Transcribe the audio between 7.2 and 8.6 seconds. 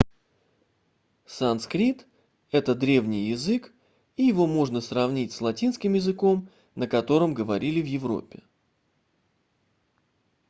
говорили в европе